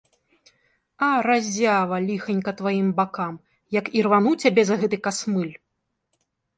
А, 0.43 1.09
разява, 1.27 1.99
ліханька 2.07 2.51
тваім 2.63 2.89
бакам, 3.03 3.33
як 3.79 3.95
ірвану 4.01 4.31
цябе 4.45 4.61
за 4.75 4.83
гэты 4.85 4.97
касмыль! 5.09 5.55